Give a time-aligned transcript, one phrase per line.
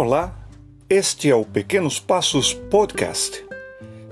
[0.00, 0.32] Olá,
[0.88, 3.44] este é o Pequenos Passos Podcast.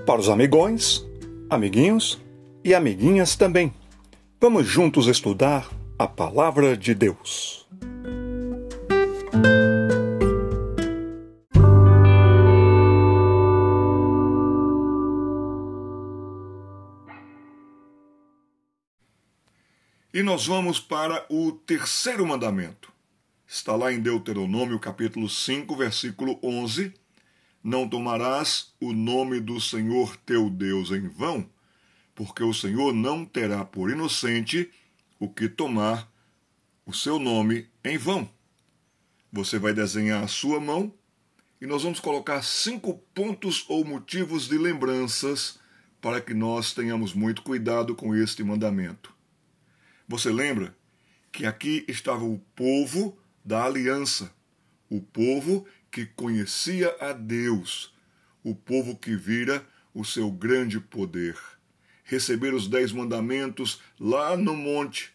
[0.05, 1.07] Para os amigões,
[1.49, 2.21] amiguinhos
[2.61, 3.73] e amiguinhas também.
[4.37, 7.65] Vamos juntos estudar a Palavra de Deus.
[20.13, 22.96] E nós vamos para o terceiro mandamento
[23.49, 26.93] Está lá em Deuteronômio capítulo 5, versículo 11:
[27.63, 31.49] Não tomarás o nome do Senhor teu Deus em vão,
[32.13, 34.69] porque o Senhor não terá por inocente
[35.17, 36.11] o que tomar
[36.85, 38.29] o seu nome em vão.
[39.31, 40.93] Você vai desenhar a sua mão
[41.61, 45.57] e nós vamos colocar cinco pontos ou motivos de lembranças
[46.01, 49.15] para que nós tenhamos muito cuidado com este mandamento.
[50.05, 50.75] Você lembra
[51.31, 53.17] que aqui estava o povo
[53.47, 54.29] da aliança,
[54.89, 57.95] o povo que conhecia a Deus,
[58.43, 61.39] o povo que vira o seu grande poder.
[62.03, 65.13] Receber os dez mandamentos lá no monte,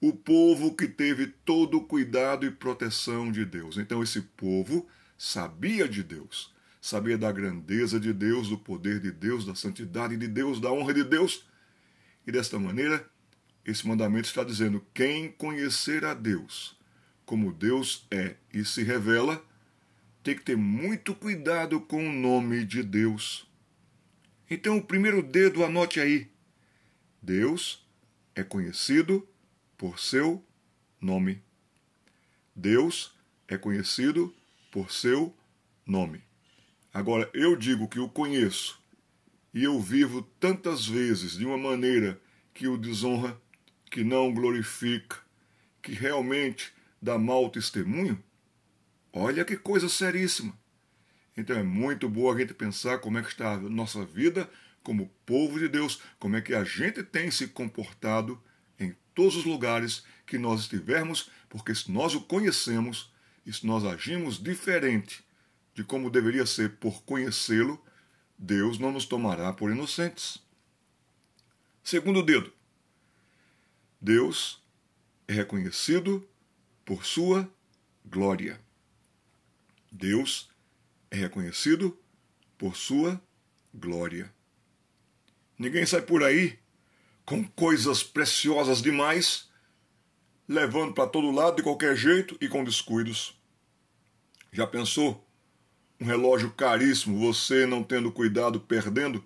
[0.00, 3.76] o povo que teve todo o cuidado e proteção de Deus.
[3.76, 9.44] Então, esse povo sabia de Deus, sabia da grandeza de Deus, do poder de Deus,
[9.44, 11.44] da santidade de Deus, da honra de Deus.
[12.24, 13.04] E desta maneira,
[13.64, 16.77] esse mandamento está dizendo: quem conhecer a Deus
[17.28, 19.44] como Deus é e se revela,
[20.22, 23.46] tem que ter muito cuidado com o nome de Deus.
[24.48, 26.30] Então, o primeiro dedo, anote aí.
[27.20, 27.86] Deus
[28.34, 29.28] é conhecido
[29.76, 30.42] por seu
[30.98, 31.42] nome.
[32.56, 33.14] Deus
[33.46, 34.34] é conhecido
[34.70, 35.36] por seu
[35.84, 36.22] nome.
[36.94, 38.82] Agora, eu digo que o conheço
[39.52, 42.18] e eu vivo tantas vezes de uma maneira
[42.54, 43.38] que o desonra,
[43.90, 45.18] que não glorifica,
[45.82, 48.22] que realmente dá mau testemunho,
[49.12, 50.58] olha que coisa seríssima.
[51.36, 54.50] Então é muito boa a gente pensar como é que está a nossa vida
[54.82, 58.42] como povo de Deus, como é que a gente tem se comportado
[58.78, 63.12] em todos os lugares que nós estivermos, porque se nós o conhecemos
[63.44, 65.22] e se nós agimos diferente
[65.74, 67.82] de como deveria ser por conhecê-lo,
[68.38, 70.38] Deus não nos tomará por inocentes.
[71.82, 72.52] Segundo dedo,
[74.00, 74.62] Deus
[75.26, 76.26] é reconhecido
[76.88, 77.46] por sua
[78.02, 78.58] glória.
[79.92, 80.48] Deus
[81.10, 81.94] é reconhecido
[82.56, 83.20] por sua
[83.74, 84.32] glória.
[85.58, 86.58] Ninguém sai por aí
[87.26, 89.50] com coisas preciosas demais,
[90.48, 93.38] levando para todo lado de qualquer jeito e com descuidos.
[94.50, 95.22] Já pensou?
[96.00, 99.22] Um relógio caríssimo, você não tendo cuidado, perdendo,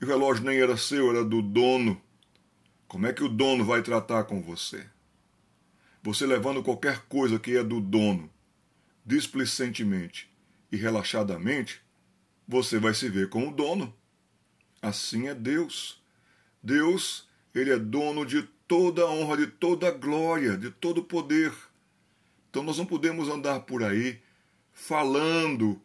[0.00, 2.02] e o relógio nem era seu, era do dono.
[2.88, 4.90] Como é que o dono vai tratar com você?
[6.02, 8.28] Você levando qualquer coisa que é do dono,
[9.06, 10.28] displicentemente
[10.70, 11.80] e relaxadamente,
[12.46, 13.94] você vai se ver com o dono.
[14.80, 16.02] Assim é Deus.
[16.60, 21.04] Deus, ele é dono de toda a honra, de toda a glória, de todo o
[21.04, 21.52] poder.
[22.50, 24.20] Então nós não podemos andar por aí
[24.72, 25.80] falando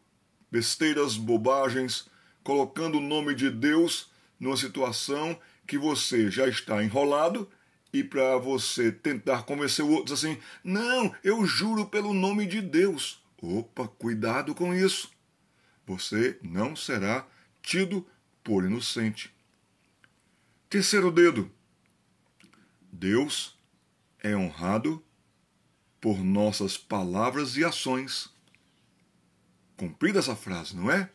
[0.50, 2.10] besteiras, bobagens,
[2.44, 7.48] colocando o nome de Deus numa situação que você já está enrolado
[7.92, 13.24] e para você tentar convencer o outro assim, não, eu juro pelo nome de Deus.
[13.42, 15.12] Opa, cuidado com isso.
[15.86, 17.26] Você não será
[17.62, 18.06] tido
[18.44, 19.34] por inocente.
[20.70, 21.52] Terceiro dedo.
[22.92, 23.58] Deus
[24.22, 25.04] é honrado
[26.02, 28.30] por nossas palavras e ações.
[29.78, 31.10] Cumprida essa frase, não é?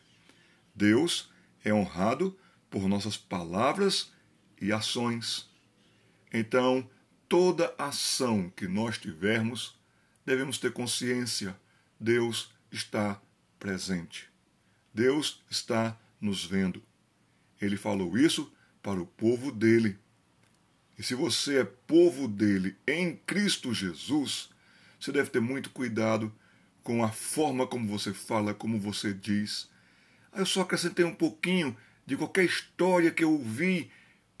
[0.73, 1.29] Deus
[1.63, 2.37] é honrado
[2.69, 4.11] por nossas palavras
[4.59, 5.49] e ações.
[6.33, 6.89] Então,
[7.29, 9.79] toda ação que nós tivermos,
[10.25, 11.55] devemos ter consciência:
[11.99, 13.21] Deus está
[13.59, 14.27] presente.
[14.93, 16.81] Deus está nos vendo.
[17.61, 18.51] Ele falou isso
[18.81, 19.97] para o povo dele.
[20.97, 24.49] E se você é povo dele em Cristo Jesus,
[24.99, 26.33] você deve ter muito cuidado
[26.83, 29.69] com a forma como você fala, como você diz.
[30.35, 31.75] Eu só acrescentei um pouquinho
[32.05, 33.89] de qualquer história que eu ouvi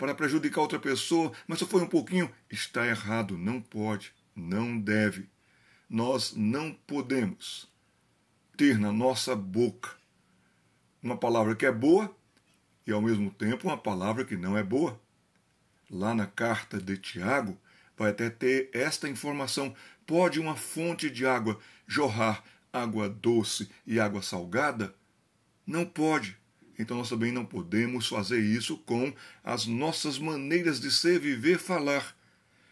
[0.03, 5.29] para prejudicar outra pessoa, mas só foi um pouquinho, está errado, não pode, não deve.
[5.89, 7.71] Nós não podemos
[8.57, 9.91] ter na nossa boca
[11.01, 12.13] uma palavra que é boa
[12.85, 14.99] e ao mesmo tempo uma palavra que não é boa.
[15.89, 17.57] Lá na carta de Tiago
[17.95, 19.73] vai até ter esta informação:
[20.05, 21.57] pode uma fonte de água
[21.87, 24.93] jorrar água doce e água salgada?
[25.65, 26.37] Não pode.
[26.77, 32.15] Então nós também não podemos fazer isso com as nossas maneiras de ser, viver, falar.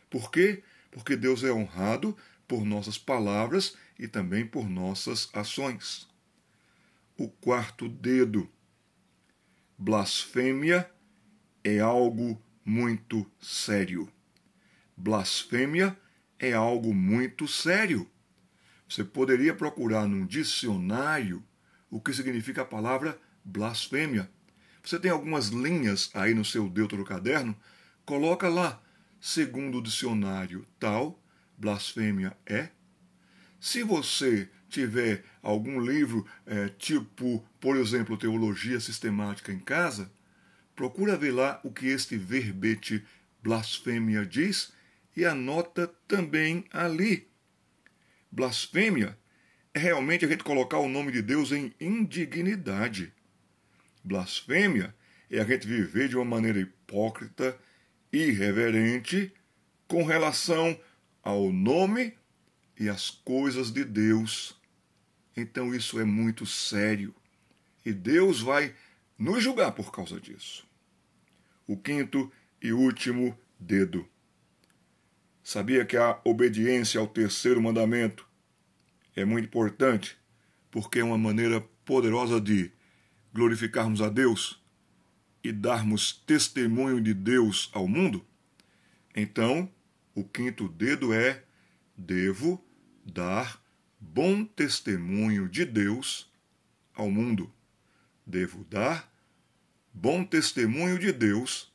[0.09, 0.63] Por quê?
[0.89, 2.18] Porque Deus é honrado
[2.48, 6.07] por nossas palavras e também por nossas ações.
[7.18, 8.50] O quarto dedo.
[9.77, 10.89] Blasfêmia
[11.63, 14.12] é algo muito sério.
[14.98, 15.98] Blasfêmia
[16.39, 18.09] é algo muito sério.
[18.88, 21.44] Você poderia procurar num dicionário
[21.89, 23.31] o que significa a palavra blasfêmia.
[24.84, 27.56] Você tem algumas linhas aí no seu Deutero caderno?
[28.06, 28.82] Coloca lá,
[29.20, 31.22] segundo o dicionário tal,
[31.58, 32.70] blasfêmia é.
[33.60, 40.12] Se você tiver algum livro, é, tipo, por exemplo, Teologia Sistemática em casa,
[40.76, 43.06] procura ver lá o que este verbete
[43.44, 44.74] blasfêmia diz
[45.16, 47.30] e anota também ali.
[48.32, 49.18] Blasfêmia
[49.74, 53.14] é realmente a gente colocar o nome de Deus em indignidade.
[54.03, 54.95] Blasfêmia
[55.30, 57.57] é a gente viver de uma maneira hipócrita,
[58.12, 59.33] irreverente,
[59.88, 60.80] com relação
[61.24, 62.18] ao nome
[62.80, 64.59] e às coisas de Deus.
[65.36, 67.15] Então isso é muito sério.
[67.86, 68.75] E Deus vai
[69.18, 70.68] nos julgar por causa disso.
[71.68, 72.31] O quinto
[72.62, 74.07] e último dedo.
[75.44, 78.27] Sabia que a obediência ao terceiro mandamento
[79.15, 80.18] é muito importante,
[80.69, 82.71] porque é uma maneira poderosa de
[83.33, 84.62] glorificarmos a Deus
[85.44, 88.25] e darmos testemunho de Deus ao mundo?
[89.16, 89.69] Então,
[90.13, 91.44] o quinto dedo é:
[91.98, 92.63] devo
[93.06, 93.62] dar
[94.00, 96.31] bom testemunho de Deus
[96.94, 97.51] ao mundo.
[98.25, 99.12] Devo dar
[99.94, 101.72] bom testemunho de Deus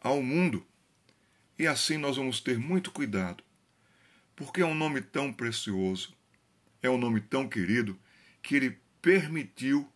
[0.00, 0.66] ao mundo.
[1.58, 3.44] E assim nós vamos ter muito cuidado,
[4.34, 6.14] porque é um nome tão precioso,
[6.82, 7.98] é um nome tão querido,
[8.42, 9.88] que ele permitiu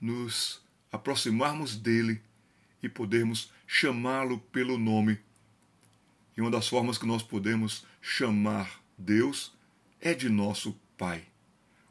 [0.00, 2.20] nos aproximarmos dele
[2.82, 5.20] e podermos chamá-lo pelo nome.
[6.36, 9.52] E uma das formas que nós podemos chamar Deus
[10.00, 11.26] é de nosso Pai.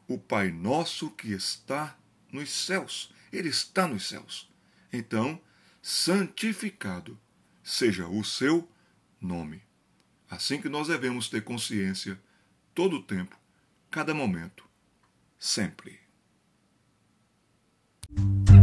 [0.08, 1.96] O Pai nosso que está
[2.32, 3.12] nos céus.
[3.32, 4.50] Ele está nos céus.
[4.92, 5.40] Então,
[5.80, 7.18] santificado
[7.62, 8.68] seja o seu
[9.20, 9.62] nome.
[10.28, 12.20] Assim que nós devemos ter consciência
[12.74, 13.38] todo o tempo,
[13.90, 14.64] cada momento,
[15.38, 15.99] sempre.
[18.16, 18.59] Thank you.